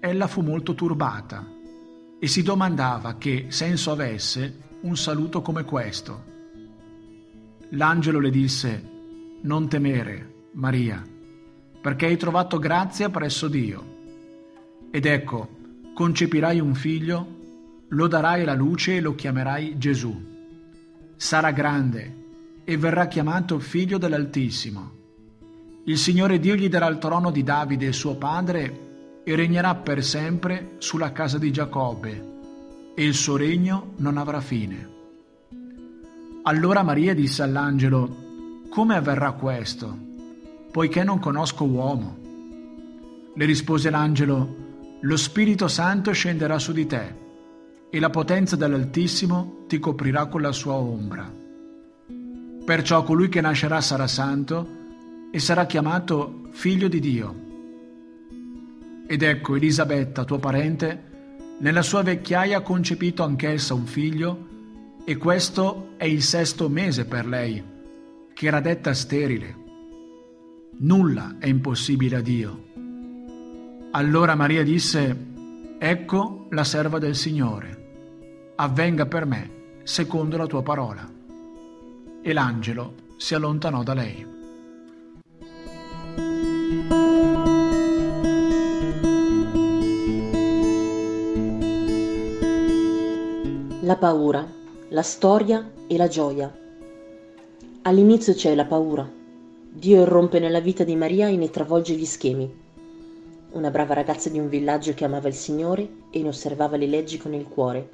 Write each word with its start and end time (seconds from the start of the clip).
ella 0.00 0.26
fu 0.26 0.40
molto 0.40 0.74
turbata 0.74 1.46
e 2.18 2.26
si 2.26 2.42
domandava 2.42 3.16
che 3.16 3.46
senso 3.48 3.90
avesse 3.90 4.68
un 4.80 4.96
saluto 4.96 5.42
come 5.42 5.64
questo. 5.64 6.24
L'angelo 7.70 8.18
le 8.18 8.30
disse, 8.30 8.88
Non 9.42 9.68
temere, 9.68 10.48
Maria, 10.52 11.06
perché 11.80 12.06
hai 12.06 12.16
trovato 12.16 12.58
grazia 12.58 13.10
presso 13.10 13.46
Dio. 13.48 13.98
Ed 14.90 15.04
ecco, 15.04 15.48
concepirai 15.94 16.60
un 16.60 16.74
figlio, 16.74 17.38
lo 17.88 18.06
darai 18.06 18.42
alla 18.42 18.54
luce 18.54 18.96
e 18.96 19.00
lo 19.00 19.14
chiamerai 19.14 19.76
Gesù. 19.76 20.28
Sarà 21.14 21.50
grande 21.52 22.16
e 22.64 22.76
verrà 22.78 23.06
chiamato 23.06 23.58
figlio 23.58 23.98
dell'Altissimo. 23.98 24.98
Il 25.84 25.98
Signore 25.98 26.38
Dio 26.38 26.54
gli 26.54 26.68
darà 26.68 26.86
il 26.86 26.98
trono 26.98 27.30
di 27.30 27.42
Davide 27.42 27.92
suo 27.92 28.16
padre 28.16 28.88
e 29.22 29.36
regnerà 29.36 29.74
per 29.74 30.02
sempre 30.02 30.76
sulla 30.78 31.12
casa 31.12 31.38
di 31.38 31.52
Giacobbe, 31.52 32.28
e 32.94 33.04
il 33.04 33.14
suo 33.14 33.36
regno 33.36 33.92
non 33.96 34.16
avrà 34.16 34.40
fine. 34.40 34.88
Allora 36.44 36.82
Maria 36.82 37.14
disse 37.14 37.42
all'angelo, 37.42 38.28
Come 38.70 38.94
avverrà 38.94 39.32
questo, 39.32 39.96
poiché 40.70 41.04
non 41.04 41.18
conosco 41.18 41.64
uomo? 41.64 42.16
Le 43.34 43.44
rispose 43.44 43.90
l'angelo, 43.90 44.56
Lo 45.00 45.16
Spirito 45.16 45.68
Santo 45.68 46.12
scenderà 46.12 46.58
su 46.58 46.72
di 46.72 46.86
te, 46.86 47.14
e 47.90 48.00
la 48.00 48.10
potenza 48.10 48.56
dell'Altissimo 48.56 49.64
ti 49.66 49.78
coprirà 49.78 50.26
con 50.26 50.40
la 50.40 50.52
sua 50.52 50.74
ombra. 50.74 51.30
Perciò 52.64 53.02
colui 53.02 53.28
che 53.28 53.40
nascerà 53.40 53.80
sarà 53.80 54.06
santo 54.06 54.78
e 55.30 55.38
sarà 55.38 55.66
chiamato 55.66 56.48
figlio 56.50 56.88
di 56.88 57.00
Dio 57.00 57.48
ed 59.10 59.22
ecco 59.22 59.56
Elisabetta, 59.56 60.22
tua 60.22 60.38
parente, 60.38 61.56
nella 61.58 61.82
sua 61.82 62.04
vecchiaia 62.04 62.58
ha 62.58 62.60
concepito 62.60 63.24
anch'essa 63.24 63.74
un 63.74 63.84
figlio, 63.84 64.46
e 65.04 65.16
questo 65.16 65.94
è 65.96 66.04
il 66.04 66.22
sesto 66.22 66.68
mese 66.68 67.06
per 67.06 67.26
lei, 67.26 67.60
che 68.32 68.46
era 68.46 68.60
detta 68.60 68.94
sterile. 68.94 69.56
Nulla 70.78 71.38
è 71.40 71.48
impossibile 71.48 72.16
a 72.18 72.20
Dio. 72.20 72.66
Allora 73.90 74.36
Maria 74.36 74.62
disse, 74.62 75.26
Ecco 75.76 76.46
la 76.50 76.62
serva 76.62 77.00
del 77.00 77.16
Signore, 77.16 78.52
avvenga 78.54 79.06
per 79.06 79.26
me 79.26 79.50
secondo 79.82 80.36
la 80.36 80.46
tua 80.46 80.62
parola. 80.62 81.04
E 82.22 82.32
l'angelo 82.32 82.94
si 83.16 83.34
allontanò 83.34 83.82
da 83.82 83.94
lei. 83.94 84.39
La 93.82 93.96
paura, 93.96 94.46
la 94.90 95.00
storia 95.00 95.70
e 95.86 95.96
la 95.96 96.06
gioia. 96.06 96.54
All'inizio 97.80 98.34
c'è 98.34 98.54
la 98.54 98.66
paura. 98.66 99.10
Dio 99.72 100.02
irrompe 100.02 100.38
nella 100.38 100.60
vita 100.60 100.84
di 100.84 100.94
Maria 100.96 101.28
e 101.28 101.36
ne 101.38 101.48
travolge 101.48 101.94
gli 101.94 102.04
schemi. 102.04 102.52
Una 103.52 103.70
brava 103.70 103.94
ragazza 103.94 104.28
di 104.28 104.38
un 104.38 104.50
villaggio 104.50 104.92
che 104.92 105.06
amava 105.06 105.28
il 105.28 105.34
Signore 105.34 105.88
e 106.10 106.20
ne 106.20 106.28
osservava 106.28 106.76
le 106.76 106.88
leggi 106.88 107.16
con 107.16 107.32
il 107.32 107.48
cuore. 107.48 107.88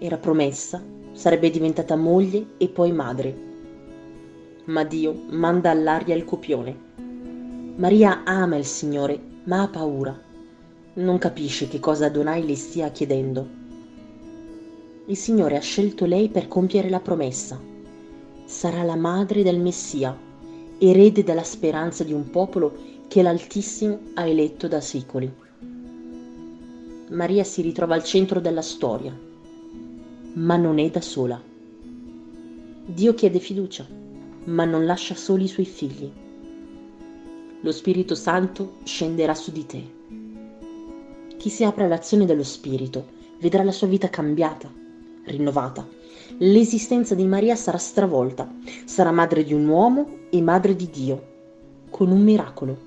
Era 0.00 0.16
promessa, 0.16 0.82
sarebbe 1.12 1.50
diventata 1.50 1.94
moglie 1.94 2.54
e 2.56 2.66
poi 2.66 2.90
madre. 2.90 3.36
Ma 4.64 4.82
Dio 4.82 5.14
manda 5.28 5.70
all'aria 5.70 6.16
il 6.16 6.24
copione. 6.24 6.76
Maria 7.76 8.24
ama 8.24 8.56
il 8.56 8.66
Signore, 8.66 9.20
ma 9.44 9.62
ha 9.62 9.68
paura. 9.68 10.20
Non 10.94 11.18
capisce 11.18 11.68
che 11.68 11.78
cosa 11.78 12.06
Adonai 12.06 12.44
le 12.44 12.56
stia 12.56 12.90
chiedendo 12.90 13.57
il 15.08 15.16
Signore 15.16 15.56
ha 15.56 15.60
scelto 15.60 16.04
lei 16.04 16.28
per 16.28 16.48
compiere 16.48 16.90
la 16.90 17.00
promessa. 17.00 17.58
Sarà 18.44 18.82
la 18.82 18.94
madre 18.94 19.42
del 19.42 19.58
Messia, 19.58 20.14
erede 20.78 21.24
della 21.24 21.42
speranza 21.42 22.04
di 22.04 22.12
un 22.12 22.28
popolo 22.28 22.76
che 23.08 23.22
l'Altissimo 23.22 24.00
ha 24.14 24.26
eletto 24.26 24.68
da 24.68 24.82
secoli. 24.82 25.32
Maria 27.08 27.42
si 27.42 27.62
ritrova 27.62 27.94
al 27.94 28.04
centro 28.04 28.38
della 28.38 28.60
storia, 28.60 29.18
ma 30.34 30.56
non 30.56 30.78
è 30.78 30.90
da 30.90 31.00
sola. 31.00 31.40
Dio 32.84 33.14
chiede 33.14 33.38
fiducia, 33.38 33.86
ma 34.44 34.66
non 34.66 34.84
lascia 34.84 35.14
soli 35.14 35.44
i 35.44 35.48
suoi 35.48 35.64
figli. 35.64 36.10
Lo 37.62 37.72
Spirito 37.72 38.14
Santo 38.14 38.76
scenderà 38.84 39.34
su 39.34 39.52
di 39.52 39.64
te. 39.64 39.82
Chi 41.38 41.48
si 41.48 41.64
apre 41.64 41.84
all'azione 41.84 42.26
dello 42.26 42.44
Spirito 42.44 43.06
vedrà 43.40 43.62
la 43.62 43.72
sua 43.72 43.86
vita 43.86 44.10
cambiata, 44.10 44.70
rinnovata. 45.28 45.86
L'esistenza 46.38 47.14
di 47.14 47.24
Maria 47.24 47.54
sarà 47.54 47.78
stravolta, 47.78 48.52
sarà 48.84 49.10
madre 49.10 49.44
di 49.44 49.54
un 49.54 49.66
uomo 49.68 50.18
e 50.30 50.40
madre 50.42 50.74
di 50.74 50.90
Dio, 50.90 51.22
con 51.90 52.10
un 52.10 52.22
miracolo. 52.22 52.86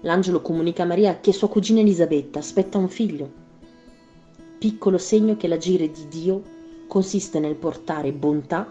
L'angelo 0.00 0.40
comunica 0.40 0.82
a 0.82 0.86
Maria 0.86 1.18
che 1.20 1.32
sua 1.32 1.48
cugina 1.48 1.80
Elisabetta 1.80 2.38
aspetta 2.38 2.78
un 2.78 2.88
figlio. 2.88 3.42
Piccolo 4.58 4.98
segno 4.98 5.36
che 5.36 5.48
l'agire 5.48 5.90
di 5.90 6.08
Dio 6.08 6.42
consiste 6.86 7.38
nel 7.38 7.54
portare 7.54 8.12
bontà 8.12 8.70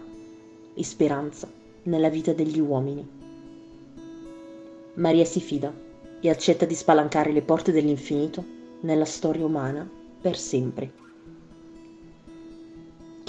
e 0.73 0.84
speranza 0.84 1.47
nella 1.84 2.09
vita 2.09 2.34
degli 2.34 2.59
uomini. 2.59 3.07
Maria 4.96 5.25
si 5.25 5.40
fida 5.40 5.73
e 6.19 6.29
accetta 6.29 6.66
di 6.66 6.75
spalancare 6.75 7.31
le 7.31 7.41
porte 7.41 7.72
dell'infinito 7.72 8.44
nella 8.81 9.06
storia 9.06 9.46
umana 9.46 9.90
per 10.22 10.38
sempre. 10.38 11.03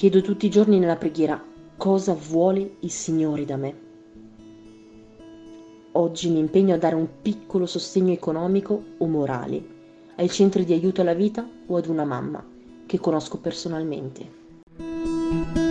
Chiedo 0.05 0.21
tutti 0.21 0.45
i 0.45 0.51
giorni 0.51 0.79
nella 0.79 0.97
preghiera 0.97 1.43
cosa 1.79 2.13
vuole 2.13 2.77
il 2.81 2.91
Signore 2.91 3.47
da 3.47 3.57
me. 3.57 3.75
Oggi 5.93 6.29
mi 6.29 6.41
impegno 6.41 6.75
a 6.75 6.77
dare 6.77 6.95
un 6.95 7.09
piccolo 7.23 7.65
sostegno 7.65 8.13
economico 8.13 8.83
o 8.99 9.07
morale 9.07 9.65
ai 10.17 10.29
centri 10.29 10.67
di 10.67 10.75
aiuto 10.75 11.01
alla 11.01 11.15
vita 11.15 11.49
o 11.69 11.77
ad 11.79 11.87
una 11.87 12.05
mamma 12.05 12.47
che 12.85 13.01
conosco 13.01 13.39
personalmente. 13.39 15.64